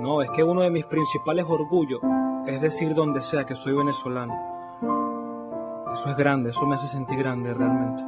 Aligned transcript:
No, 0.00 0.22
es 0.22 0.30
que 0.30 0.44
uno 0.44 0.62
de 0.62 0.70
mis 0.70 0.84
principales 0.84 1.44
orgullos 1.48 2.00
es 2.46 2.60
decir 2.60 2.94
donde 2.94 3.20
sea 3.20 3.44
que 3.44 3.56
soy 3.56 3.74
venezolano. 3.74 4.32
Eso 5.92 6.10
es 6.10 6.16
grande, 6.16 6.50
eso 6.50 6.66
me 6.66 6.76
hace 6.76 6.86
sentir 6.86 7.18
grande 7.18 7.52
realmente. 7.52 8.02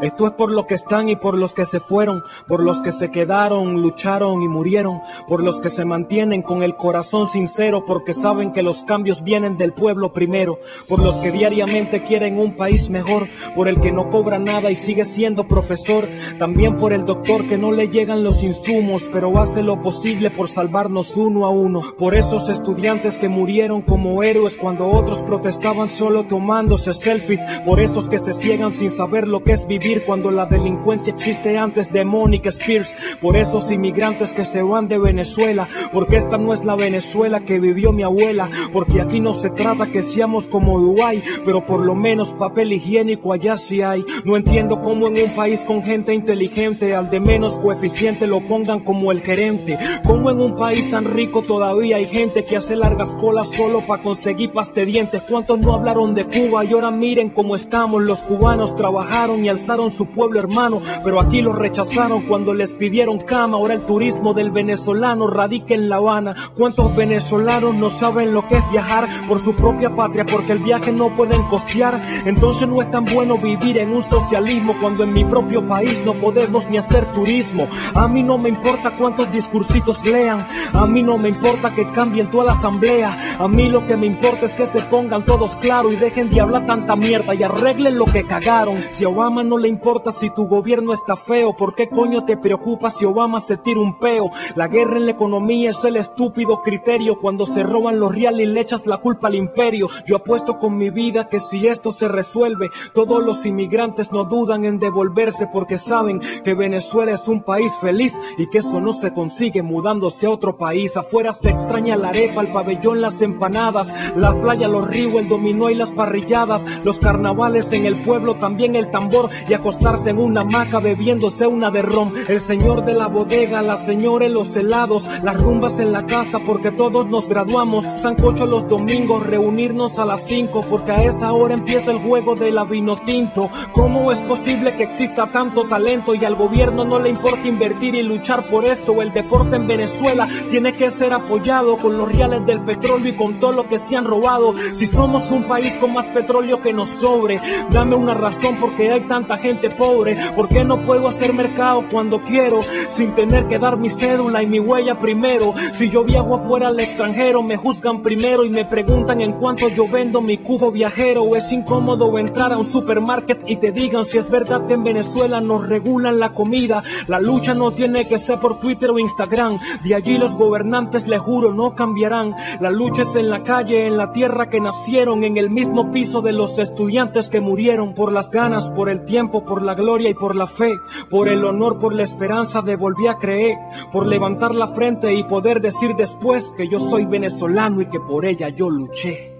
Esto 0.00 0.26
es 0.26 0.32
por 0.32 0.50
los 0.50 0.64
que 0.64 0.74
están 0.74 1.10
y 1.10 1.16
por 1.16 1.36
los 1.36 1.52
que 1.52 1.66
se 1.66 1.78
fueron, 1.78 2.22
por 2.48 2.62
los 2.62 2.80
que 2.80 2.90
se 2.90 3.10
quedaron, 3.10 3.82
lucharon 3.82 4.40
y 4.40 4.48
murieron, 4.48 5.02
por 5.28 5.42
los 5.42 5.60
que 5.60 5.68
se 5.68 5.84
mantienen 5.84 6.40
con 6.40 6.62
el 6.62 6.74
corazón 6.74 7.28
sincero, 7.28 7.84
porque 7.84 8.14
saben 8.14 8.52
que 8.52 8.62
los 8.62 8.82
cambios 8.82 9.22
vienen 9.22 9.58
del 9.58 9.74
pueblo 9.74 10.14
primero, 10.14 10.58
por 10.88 11.00
los 11.00 11.16
que 11.16 11.30
diariamente 11.30 12.02
quieren 12.02 12.38
un 12.38 12.56
país 12.56 12.88
mejor, 12.88 13.28
por 13.54 13.68
el 13.68 13.78
que 13.78 13.92
no 13.92 14.08
cobra 14.08 14.38
nada 14.38 14.70
y 14.70 14.76
sigue 14.76 15.04
siendo 15.04 15.46
profesor, 15.46 16.08
también 16.38 16.78
por 16.78 16.94
el 16.94 17.04
doctor 17.04 17.46
que 17.46 17.58
no 17.58 17.70
le 17.70 17.88
llegan 17.88 18.24
los 18.24 18.42
insumos, 18.42 19.06
pero 19.12 19.38
hace 19.38 19.62
lo 19.62 19.82
posible 19.82 20.30
por 20.30 20.48
salvarnos 20.48 21.18
uno 21.18 21.44
a 21.44 21.50
uno, 21.50 21.82
por 21.98 22.14
esos 22.14 22.48
estudiantes 22.48 23.18
que 23.18 23.28
murieron 23.28 23.82
como 23.82 24.22
héroes 24.22 24.56
cuando 24.56 24.88
otros 24.90 25.18
protestaban 25.18 25.90
solo 25.90 26.24
tomándose 26.24 26.94
selfies, 26.94 27.44
por 27.66 27.80
esos 27.80 28.08
que 28.08 28.18
se 28.18 28.32
ciegan 28.32 28.72
sin 28.72 28.90
saber 28.90 29.28
lo 29.28 29.44
que 29.44 29.52
es 29.52 29.66
vivir 29.66 29.89
cuando 29.98 30.30
la 30.30 30.46
delincuencia 30.46 31.12
existe 31.12 31.58
antes 31.58 31.92
de 31.92 32.04
Mónica 32.04 32.50
Spears. 32.50 32.96
Por 33.20 33.36
esos 33.36 33.70
inmigrantes 33.70 34.32
que 34.32 34.44
se 34.44 34.62
van 34.62 34.88
de 34.88 34.98
Venezuela, 34.98 35.68
porque 35.92 36.16
esta 36.16 36.38
no 36.38 36.54
es 36.54 36.64
la 36.64 36.76
Venezuela 36.76 37.40
que 37.40 37.58
vivió 37.58 37.92
mi 37.92 38.02
abuela, 38.02 38.48
porque 38.72 39.00
aquí 39.00 39.20
no 39.20 39.34
se 39.34 39.50
trata 39.50 39.86
que 39.86 40.02
seamos 40.02 40.46
como 40.46 40.78
Dubái, 40.78 41.22
pero 41.44 41.66
por 41.66 41.84
lo 41.84 41.94
menos 41.94 42.32
papel 42.32 42.72
higiénico 42.72 43.32
allá 43.32 43.56
sí 43.56 43.82
hay. 43.82 44.04
No 44.24 44.36
entiendo 44.36 44.80
cómo 44.80 45.08
en 45.08 45.22
un 45.22 45.34
país 45.34 45.64
con 45.64 45.82
gente 45.82 46.14
inteligente 46.14 46.94
al 46.94 47.10
de 47.10 47.20
menos 47.20 47.58
coeficiente 47.58 48.26
lo 48.26 48.40
pongan 48.40 48.80
como 48.80 49.12
el 49.12 49.20
gerente. 49.20 49.78
Cómo 50.04 50.30
en 50.30 50.40
un 50.40 50.56
país 50.56 50.90
tan 50.90 51.04
rico 51.04 51.42
todavía 51.42 51.96
hay 51.96 52.06
gente 52.06 52.44
que 52.44 52.56
hace 52.56 52.76
largas 52.76 53.14
colas 53.14 53.50
solo 53.50 53.80
para 53.86 54.02
conseguir 54.02 54.52
paste 54.52 54.84
dientes. 54.84 55.22
¿Cuántos 55.28 55.58
no 55.58 55.74
hablaron 55.74 56.14
de 56.14 56.24
Cuba 56.24 56.64
y 56.64 56.72
ahora 56.72 56.90
miren 56.90 57.30
cómo 57.30 57.56
estamos? 57.56 58.02
Los 58.02 58.22
cubanos 58.24 58.76
trabajaron 58.76 59.44
y 59.44 59.48
al 59.48 59.60
alzaron 59.80 59.90
su 59.90 60.06
pueblo 60.06 60.38
hermano, 60.38 60.82
pero 61.02 61.20
aquí 61.20 61.40
lo 61.40 61.52
rechazaron 61.52 62.22
cuando 62.22 62.52
les 62.54 62.72
pidieron 62.72 63.18
cama. 63.18 63.56
Ahora 63.56 63.74
el 63.74 63.82
turismo 63.82 64.34
del 64.34 64.50
venezolano 64.50 65.26
radica 65.26 65.74
en 65.74 65.88
La 65.88 65.96
Habana. 65.96 66.34
¿Cuántos 66.56 66.94
venezolanos 66.94 67.74
no 67.74 67.90
saben 67.90 68.32
lo 68.32 68.46
que 68.46 68.56
es 68.56 68.70
viajar 68.70 69.08
por 69.26 69.40
su 69.40 69.54
propia 69.54 69.94
patria 69.94 70.24
porque 70.24 70.52
el 70.52 70.58
viaje 70.58 70.92
no 70.92 71.08
pueden 71.10 71.42
costear? 71.44 72.00
Entonces 72.26 72.68
no 72.68 72.82
es 72.82 72.90
tan 72.90 73.04
bueno 73.04 73.38
vivir 73.38 73.78
en 73.78 73.92
un 73.92 74.02
socialismo 74.02 74.74
cuando 74.80 75.04
en 75.04 75.12
mi 75.12 75.24
propio 75.24 75.66
país 75.66 76.02
no 76.04 76.14
podemos 76.14 76.68
ni 76.68 76.76
hacer 76.76 77.12
turismo. 77.12 77.66
A 77.94 78.08
mí 78.08 78.22
no 78.22 78.36
me 78.38 78.48
importa 78.48 78.96
cuántos 78.96 79.32
discursitos 79.32 80.04
lean, 80.04 80.46
a 80.72 80.86
mí 80.86 81.02
no 81.02 81.16
me 81.16 81.28
importa 81.28 81.74
que 81.74 81.90
cambien 81.92 82.30
toda 82.30 82.44
la 82.44 82.52
asamblea, 82.52 83.16
a 83.38 83.48
mí 83.48 83.68
lo 83.68 83.86
que 83.86 83.96
me 83.96 84.06
importa 84.06 84.46
es 84.46 84.54
que 84.54 84.66
se 84.66 84.80
pongan 84.82 85.24
todos 85.24 85.56
claros 85.56 85.92
y 85.92 85.96
dejen 85.96 86.30
de 86.30 86.40
hablar 86.40 86.66
tanta 86.66 86.96
mierda 86.96 87.34
y 87.34 87.42
arreglen 87.42 87.98
lo 87.98 88.04
que 88.04 88.24
cagaron. 88.24 88.76
Si 88.90 89.04
Obama 89.04 89.42
no 89.42 89.58
le 89.58 89.69
importa 89.70 90.12
si 90.12 90.28
tu 90.30 90.46
gobierno 90.46 90.92
está 90.92 91.16
feo. 91.16 91.56
¿Por 91.56 91.74
qué 91.74 91.88
coño 91.88 92.24
te 92.24 92.36
preocupa 92.36 92.90
si 92.90 93.04
Obama 93.04 93.40
se 93.40 93.56
tira 93.56 93.80
un 93.80 93.98
peo? 93.98 94.30
La 94.56 94.68
guerra 94.68 94.98
en 94.98 95.06
la 95.06 95.12
economía 95.12 95.70
es 95.70 95.84
el 95.84 95.96
estúpido 95.96 96.60
criterio. 96.62 97.18
Cuando 97.18 97.46
se 97.46 97.62
roban 97.62 97.98
los 97.98 98.14
reales 98.14 98.48
le 98.48 98.60
echas 98.60 98.86
la 98.86 98.98
culpa 98.98 99.28
al 99.28 99.34
imperio. 99.34 99.88
Yo 100.06 100.16
apuesto 100.16 100.58
con 100.58 100.76
mi 100.76 100.90
vida 100.90 101.28
que 101.28 101.40
si 101.40 101.66
esto 101.66 101.92
se 101.92 102.08
resuelve, 102.08 102.70
todos 102.92 103.24
los 103.24 103.46
inmigrantes 103.46 104.12
no 104.12 104.24
dudan 104.24 104.64
en 104.64 104.78
devolverse 104.78 105.46
porque 105.46 105.78
saben 105.78 106.20
que 106.44 106.54
Venezuela 106.54 107.12
es 107.12 107.28
un 107.28 107.42
país 107.42 107.76
feliz 107.80 108.20
y 108.36 108.48
que 108.50 108.58
eso 108.58 108.80
no 108.80 108.92
se 108.92 109.12
consigue 109.12 109.62
mudándose 109.62 110.26
a 110.26 110.30
otro 110.30 110.56
país. 110.56 110.96
Afuera 110.96 111.32
se 111.32 111.50
extraña 111.50 111.96
la 111.96 112.08
arepa, 112.08 112.42
el 112.42 112.48
pabellón, 112.48 113.00
las 113.00 113.22
empanadas, 113.22 113.92
la 114.16 114.38
playa, 114.40 114.68
los 114.68 114.86
ríos, 114.86 115.14
el 115.14 115.28
dominó 115.28 115.70
y 115.70 115.74
las 115.74 115.92
parrilladas, 115.92 116.64
los 116.84 116.98
carnavales 116.98 117.72
en 117.72 117.86
el 117.86 117.96
pueblo, 117.96 118.36
también 118.36 118.76
el 118.76 118.90
tambor 118.90 119.30
y 119.50 119.54
acostarse 119.54 120.10
en 120.10 120.18
una 120.18 120.42
hamaca 120.42 120.78
bebiéndose 120.78 121.44
una 121.44 121.72
de 121.72 121.82
ron. 121.82 122.12
El 122.28 122.40
señor 122.40 122.84
de 122.84 122.94
la 122.94 123.08
bodega, 123.08 123.62
la 123.62 123.76
señora 123.76 124.26
en 124.26 124.34
los 124.34 124.54
helados, 124.54 125.08
las 125.24 125.42
rumbas 125.42 125.80
en 125.80 125.90
la 125.90 126.06
casa 126.06 126.38
porque 126.38 126.70
todos 126.70 127.08
nos 127.08 127.28
graduamos. 127.28 127.84
Sancocho 127.84 128.46
los 128.46 128.68
domingos, 128.68 129.26
reunirnos 129.26 129.98
a 129.98 130.04
las 130.04 130.24
5 130.26 130.64
porque 130.70 130.92
a 130.92 131.02
esa 131.02 131.32
hora 131.32 131.54
empieza 131.54 131.90
el 131.90 131.98
juego 131.98 132.36
de 132.36 132.52
la 132.52 132.62
vino 132.62 132.94
tinto. 132.94 133.50
¿Cómo 133.72 134.12
es 134.12 134.22
posible 134.22 134.76
que 134.76 134.84
exista 134.84 135.32
tanto 135.32 135.66
talento 135.66 136.14
y 136.14 136.24
al 136.24 136.36
gobierno 136.36 136.84
no 136.84 137.00
le 137.00 137.08
importa 137.08 137.48
invertir 137.48 137.96
y 137.96 138.02
luchar 138.02 138.48
por 138.50 138.64
esto? 138.64 139.02
El 139.02 139.12
deporte 139.12 139.56
en 139.56 139.66
Venezuela 139.66 140.28
tiene 140.52 140.72
que 140.74 140.92
ser 140.92 141.12
apoyado 141.12 141.76
con 141.76 141.98
los 141.98 142.10
reales 142.10 142.46
del 142.46 142.60
petróleo 142.60 143.08
y 143.08 143.16
con 143.16 143.40
todo 143.40 143.50
lo 143.50 143.68
que 143.68 143.80
se 143.80 143.96
han 143.96 144.04
robado. 144.04 144.54
Si 144.74 144.86
somos 144.86 145.32
un 145.32 145.48
país 145.48 145.76
con 145.78 145.92
más 145.92 146.06
petróleo 146.08 146.62
que 146.62 146.72
nos 146.72 146.88
sobre, 146.88 147.40
dame 147.70 147.96
una 147.96 148.14
razón 148.14 148.56
porque 148.60 148.92
hay 148.92 149.00
tanta 149.00 149.39
gente 149.40 149.70
pobre? 149.70 150.16
¿Por 150.34 150.48
qué 150.48 150.64
no 150.64 150.82
puedo 150.82 151.08
hacer 151.08 151.32
mercado 151.32 151.84
cuando 151.90 152.20
quiero 152.22 152.60
sin 152.88 153.14
tener 153.14 153.46
que 153.46 153.58
dar 153.58 153.76
mi 153.76 153.90
cédula 153.90 154.42
y 154.42 154.46
mi 154.46 154.60
huella 154.60 154.98
primero? 154.98 155.54
Si 155.74 155.90
yo 155.90 156.04
viajo 156.04 156.36
afuera 156.36 156.68
al 156.68 156.80
extranjero 156.80 157.42
me 157.42 157.56
juzgan 157.56 158.02
primero 158.02 158.44
y 158.44 158.50
me 158.50 158.64
preguntan 158.64 159.20
en 159.20 159.32
cuánto 159.32 159.68
yo 159.68 159.88
vendo 159.88 160.20
mi 160.20 160.38
cubo 160.38 160.70
viajero. 160.70 161.34
Es 161.36 161.52
incómodo 161.52 162.18
entrar 162.18 162.52
a 162.52 162.58
un 162.58 162.66
supermarket 162.66 163.48
y 163.48 163.56
te 163.56 163.72
digan 163.72 164.04
si 164.04 164.18
es 164.18 164.28
verdad 164.28 164.66
que 164.66 164.74
en 164.74 164.84
Venezuela 164.84 165.40
nos 165.40 165.66
regulan 165.66 166.18
la 166.18 166.30
comida. 166.30 166.82
La 167.06 167.20
lucha 167.20 167.54
no 167.54 167.70
tiene 167.72 168.08
que 168.08 168.18
ser 168.18 168.38
por 168.38 168.58
Twitter 168.60 168.90
o 168.90 168.98
Instagram. 168.98 169.58
De 169.84 169.94
allí 169.94 170.18
los 170.18 170.36
gobernantes, 170.36 171.06
le 171.06 171.18
juro, 171.18 171.52
no 171.52 171.74
cambiarán. 171.74 172.34
La 172.60 172.70
lucha 172.70 173.02
es 173.02 173.14
en 173.14 173.30
la 173.30 173.42
calle, 173.42 173.86
en 173.86 173.96
la 173.96 174.12
tierra 174.12 174.50
que 174.50 174.60
nacieron, 174.60 175.24
en 175.24 175.36
el 175.36 175.50
mismo 175.50 175.90
piso 175.90 176.20
de 176.20 176.32
los 176.32 176.58
estudiantes 176.58 177.28
que 177.28 177.40
murieron 177.40 177.94
por 177.94 178.12
las 178.12 178.30
ganas, 178.30 178.68
por 178.70 178.90
el 178.90 179.04
tiempo 179.04 179.29
por 179.30 179.62
la 179.62 179.74
gloria 179.74 180.10
y 180.10 180.14
por 180.14 180.34
la 180.34 180.46
fe, 180.46 180.78
por 181.08 181.28
el 181.28 181.44
honor, 181.44 181.78
por 181.78 181.94
la 181.94 182.02
esperanza 182.02 182.62
de 182.62 182.76
volver 182.76 183.08
a 183.08 183.18
creer, 183.18 183.56
por 183.92 184.06
levantar 184.06 184.54
la 184.54 184.66
frente 184.66 185.14
y 185.14 185.24
poder 185.24 185.60
decir 185.60 185.94
después 185.96 186.52
que 186.56 186.68
yo 186.68 186.80
soy 186.80 187.06
venezolano 187.06 187.80
y 187.80 187.86
que 187.86 188.00
por 188.00 188.24
ella 188.24 188.48
yo 188.48 188.68
luché. 188.68 189.39